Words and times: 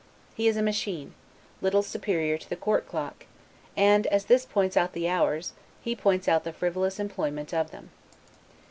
He 0.33 0.47
is 0.47 0.57
a 0.57 0.63
machine, 0.63 1.13
little 1.61 1.83
superior 1.83 2.35
to 2.39 2.49
the 2.49 2.55
court 2.55 2.87
clock; 2.87 3.27
and, 3.77 4.07
as 4.07 4.25
this 4.25 4.45
points 4.47 4.75
out 4.75 4.93
the 4.93 5.07
hours, 5.07 5.53
he 5.79 5.95
points 5.95 6.27
out 6.27 6.43
the 6.43 6.53
frivolous 6.53 6.99
employment 6.99 7.53
of 7.53 7.69
them. 7.69 7.91